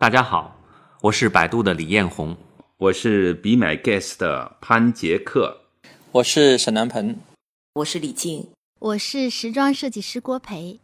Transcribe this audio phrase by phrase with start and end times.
[0.00, 0.56] 大家好，
[1.02, 2.34] 我是百度的李彦宏，
[2.78, 5.60] 我是 Be My Guest 的潘杰克，
[6.12, 7.16] 我是沈南鹏，
[7.74, 10.80] 我是李静，我是时装设计师郭培。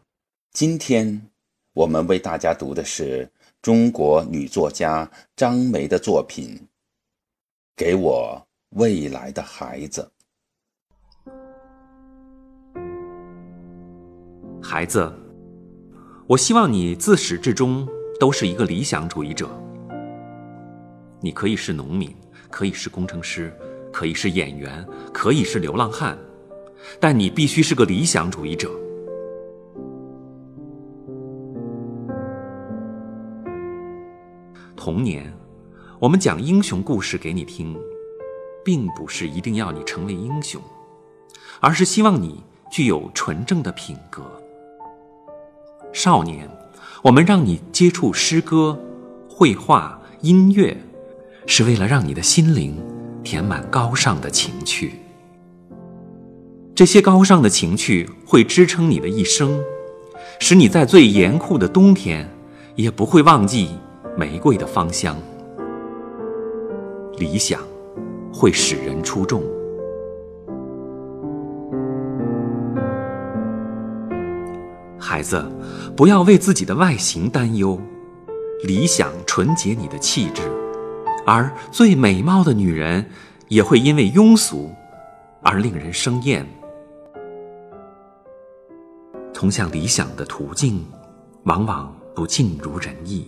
[0.52, 1.30] 今天
[1.72, 3.26] 我们为大家读的是
[3.62, 6.54] 中国女作家张梅的作品
[7.74, 8.46] 《给我
[8.76, 10.10] 未来的孩子》。
[14.62, 15.10] 孩子，
[16.26, 17.88] 我希望你自始至终。
[18.18, 19.48] 都是一个理想主义者。
[21.20, 22.14] 你可以是农民，
[22.50, 23.52] 可以是工程师，
[23.92, 26.16] 可以是演员，可以是流浪汉，
[27.00, 28.70] 但你必须是个理想主义者。
[34.76, 35.32] 童年，
[35.98, 37.76] 我们讲英雄故事给你听，
[38.64, 40.62] 并不是一定要你成为英雄，
[41.60, 44.22] 而是希望你具有纯正的品格。
[45.92, 46.48] 少年。
[47.02, 48.78] 我们让你接触诗歌、
[49.28, 50.76] 绘画、音乐，
[51.46, 52.74] 是为了让你的心灵
[53.22, 54.94] 填满高尚的情趣。
[56.74, 59.58] 这些高尚的情趣会支撑你的一生，
[60.38, 62.28] 使你在最严酷的冬天
[62.74, 63.70] 也不会忘记
[64.16, 65.16] 玫瑰的芳香。
[67.18, 67.60] 理想
[68.30, 69.55] 会使人出众。
[75.16, 75.50] 孩子，
[75.96, 77.80] 不要为自己的外形担忧，
[78.64, 80.42] 理想纯洁你的气质，
[81.24, 83.08] 而最美貌的女人
[83.48, 84.70] 也会因为庸俗
[85.40, 86.46] 而令人生厌。
[89.32, 90.84] 通向理想的途径，
[91.44, 93.26] 往往不尽如人意，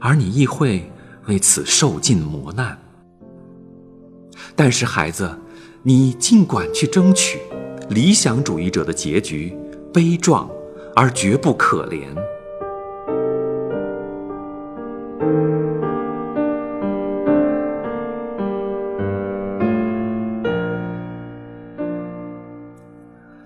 [0.00, 0.90] 而你亦会
[1.26, 2.78] 为此受尽磨难。
[4.54, 5.38] 但是，孩子，
[5.82, 7.38] 你尽管去争取，
[7.90, 9.54] 理想主义者的结局
[9.92, 10.48] 悲壮。
[10.98, 12.06] 而绝不可怜。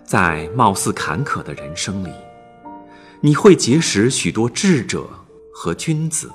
[0.05, 2.11] 在貌似坎坷的人生里，
[3.21, 5.09] 你会结识许多智者
[5.53, 6.31] 和君子，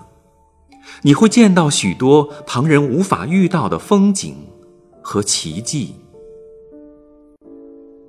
[1.01, 4.35] 你会见到许多旁人无法遇到的风景
[5.01, 5.95] 和奇迹。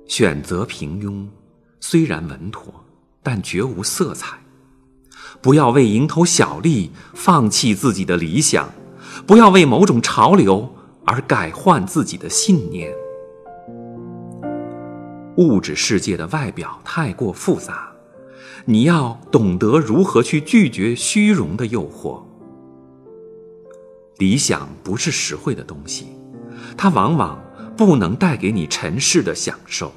[0.07, 1.25] 选择平庸，
[1.79, 2.73] 虽然稳妥。
[3.27, 4.37] 但绝无色彩。
[5.41, 8.69] 不要为蝇头小利放弃自己的理想，
[9.25, 10.73] 不要为某种潮流
[11.03, 12.89] 而改换自己的信念。
[15.35, 17.91] 物质世界的外表太过复杂，
[18.63, 22.21] 你要懂得如何去拒绝虚荣的诱惑。
[24.19, 26.07] 理想不是实惠的东西，
[26.77, 27.37] 它往往
[27.75, 29.91] 不能带给你尘世的享受，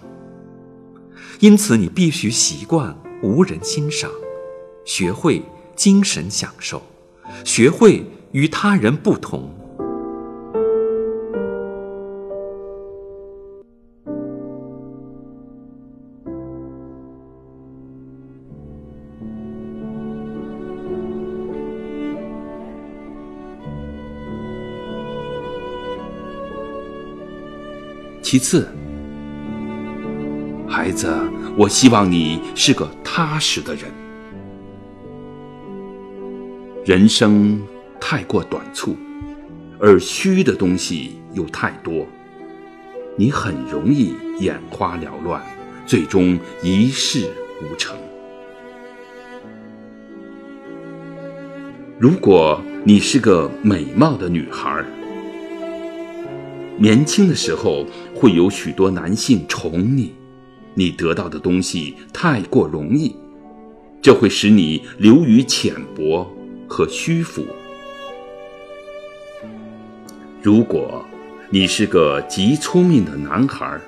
[1.39, 2.93] 因此你必须习惯。
[3.23, 4.11] 无人欣赏，
[4.85, 5.43] 学会
[5.77, 6.83] 精神享受，
[7.45, 9.55] 学会与他人不同。
[28.23, 28.67] 其次，
[30.69, 31.13] 孩子。
[31.57, 33.85] 我希望你是个踏实的人。
[36.85, 37.61] 人生
[38.01, 38.97] 太过短促，
[39.79, 42.07] 而虚的东西又太多，
[43.17, 45.43] 你很容易眼花缭乱，
[45.87, 47.29] 最终一事
[47.61, 47.97] 无成。
[51.99, 54.83] 如果你是个美貌的女孩，
[56.79, 57.85] 年轻的时候
[58.15, 60.15] 会有许多男性宠你。
[60.81, 63.15] 你得到的东西太过容易，
[64.01, 66.27] 这会使你流于浅薄
[66.67, 67.45] 和虚浮。
[70.41, 71.05] 如果
[71.51, 73.79] 你是个极聪明的男孩，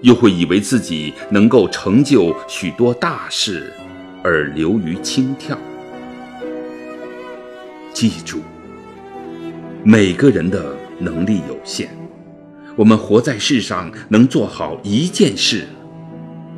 [0.00, 3.72] 又会以为自己能够成就许多大事，
[4.20, 5.56] 而流于轻佻。
[7.92, 8.40] 记住，
[9.84, 11.88] 每个人的能力有限，
[12.74, 15.68] 我们活在世上能做好一件事。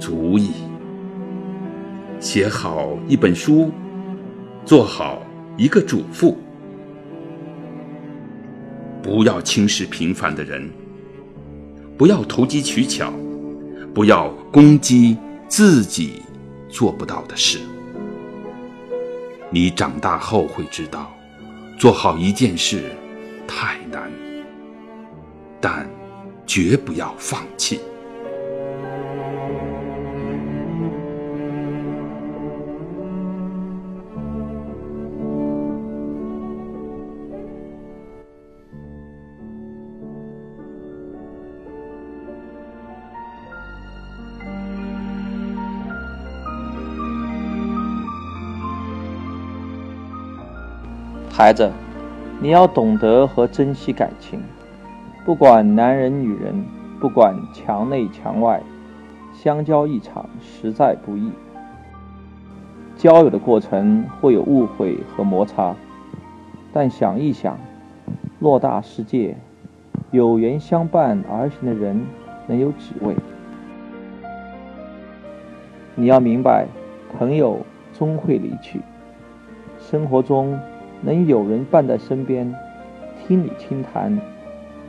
[0.02, 0.50] 足以
[2.19, 3.70] 写好一本书，
[4.64, 5.22] 做好
[5.56, 6.37] 一个主妇。
[9.00, 10.69] 不要轻视平凡的人，
[11.96, 13.12] 不要投机取巧，
[13.94, 15.16] 不要攻击
[15.46, 16.20] 自己
[16.69, 17.60] 做不到的事。
[19.50, 21.14] 你长大后会知道，
[21.78, 22.90] 做好一件事
[23.46, 24.10] 太难，
[25.60, 25.88] 但
[26.44, 27.78] 绝不要放弃。
[51.34, 51.73] 孩子，
[52.43, 54.38] 你要懂得和珍惜感情，
[55.25, 56.62] 不管男人女人，
[57.00, 58.62] 不管墙内墙外，
[59.32, 61.32] 相交一场实在不易。
[62.99, 65.75] 交友的过程会有误会和摩擦，
[66.70, 67.58] 但想一想，
[68.43, 69.35] 偌大世界，
[70.11, 71.99] 有缘相伴而行的人
[72.46, 73.17] 能有几位？
[75.94, 76.67] 你要明白，
[77.19, 77.64] 朋友
[77.94, 78.82] 终会离去。
[79.78, 80.58] 生活中
[81.02, 82.54] 能有人伴在身边，
[83.26, 84.19] 听你倾谈，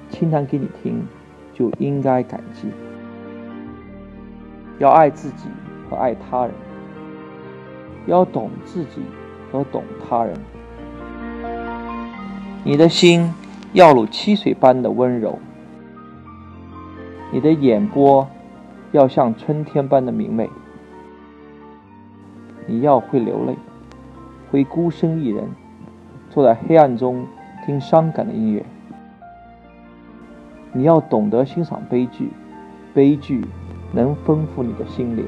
[0.10, 1.06] 倾谈给你听，
[1.54, 2.68] 就应该感激。
[4.80, 5.50] 要爱自己
[5.89, 6.54] 和爱他人。
[8.06, 9.01] 要懂自己
[9.50, 10.36] 和懂他人，
[12.65, 13.33] 你的心
[13.71, 15.39] 要如溪水般的温柔，
[17.31, 18.27] 你的眼波
[18.92, 20.50] 要像春天般的明媚。
[22.68, 23.56] 你要会流泪，
[24.51, 25.48] 会孤身一人
[26.33, 27.27] 坐在黑暗中
[27.63, 28.65] 听伤感的音乐。
[30.71, 32.31] 你要懂得欣赏悲剧，
[32.91, 33.45] 悲剧
[33.91, 35.24] 能丰富你的心灵。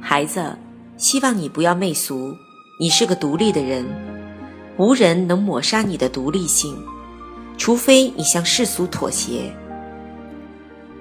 [0.00, 0.58] 孩子，
[0.96, 2.34] 希望你不要媚俗。
[2.80, 3.84] 你是个独立的人，
[4.76, 6.74] 无人能抹杀你的独立性，
[7.58, 9.52] 除非你向世俗妥协。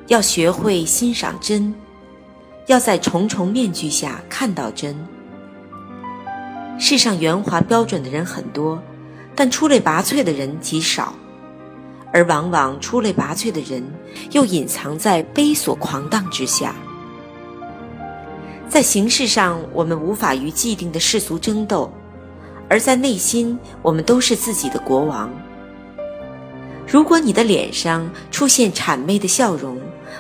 [0.08, 1.74] 要学会欣赏真，
[2.66, 4.98] 要在重重面具下看到真。
[6.80, 8.82] 世上圆滑标准的人很多，
[9.36, 11.14] 但出类拔萃的人极少，
[12.12, 13.84] 而往往出类拔萃的人
[14.32, 16.76] 又隐藏在悲所狂荡之下。
[18.70, 21.90] 在形式上，我们无法与既定的世俗争斗；
[22.70, 25.30] 而在内心，我们都是自己的国王。
[26.88, 29.78] 如果你的脸上出现谄媚的笑容，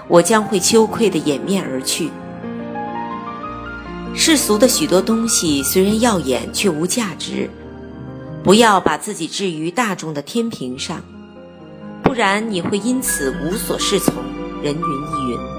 [0.09, 2.11] 我将会羞愧的掩面而去。
[4.13, 7.49] 世俗的许多东西虽然耀眼，却无价值。
[8.43, 11.01] 不要把自己置于大众的天平上，
[12.03, 14.13] 不然你会因此无所适从，
[14.61, 15.56] 人云亦云。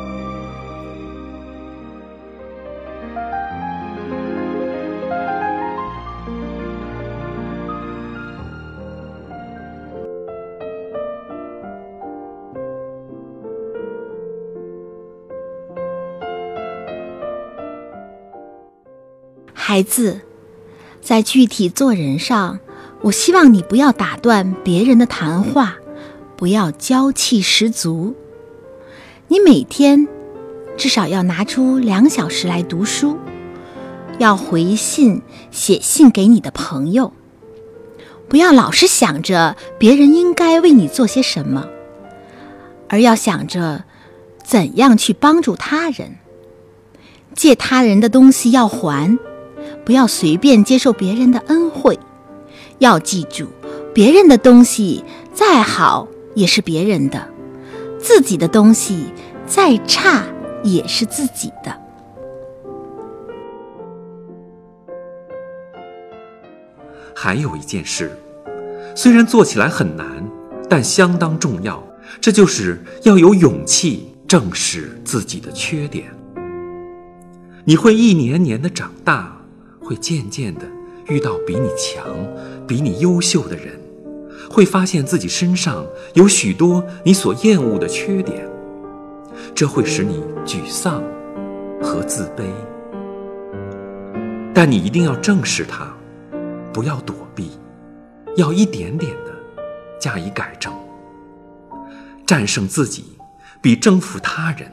[19.70, 20.22] 孩子，
[21.02, 22.58] 在具体做人上，
[23.02, 25.76] 我希望你不要打断别人的谈话，
[26.38, 28.16] 不要娇气十足。
[29.26, 30.08] 你每天
[30.78, 33.18] 至少要拿出两小时来读书，
[34.16, 35.20] 要回信
[35.50, 37.12] 写信给你的朋友，
[38.26, 41.68] 不要老是想着别人应该为你做些什么，
[42.88, 43.84] 而要想着
[44.42, 46.16] 怎样去帮助他人。
[47.34, 49.18] 借他人的东西要还。
[49.88, 51.98] 不要随便接受别人的恩惠，
[52.76, 53.46] 要记住，
[53.94, 55.02] 别人的东西
[55.32, 57.26] 再好也是别人的，
[57.98, 59.06] 自己的东西
[59.46, 60.24] 再差
[60.62, 61.74] 也是自己的。
[67.16, 68.14] 还有一件事，
[68.94, 70.22] 虽然做起来很难，
[70.68, 71.82] 但相当重要，
[72.20, 76.14] 这就是要有勇气正视自己的缺点。
[77.64, 79.37] 你会一年年的长大。
[79.88, 80.66] 会渐渐的
[81.06, 82.04] 遇到比你强、
[82.66, 83.80] 比你优秀的人，
[84.50, 88.46] 会发现自己身上有许多你所厌恶的缺点，
[89.54, 91.02] 这会使你沮丧
[91.80, 92.44] 和自卑。
[94.52, 95.90] 但你一定要正视它，
[96.70, 97.52] 不要躲避，
[98.36, 99.32] 要一点点的
[99.98, 100.70] 加以改正。
[102.26, 103.16] 战胜自己，
[103.62, 104.70] 比征服他人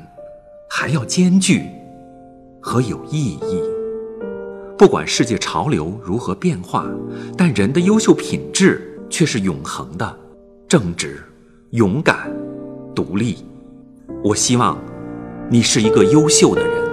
[0.69, 1.63] 还要艰巨
[2.59, 3.74] 和有意义。
[4.77, 6.85] 不管世界潮流如何变化，
[7.37, 10.19] 但人的优秀品质却是永恒的：
[10.67, 11.23] 正直、
[11.71, 12.29] 勇敢、
[12.93, 13.37] 独立。
[14.21, 14.77] 我希望
[15.49, 16.84] 你是一个优秀的人。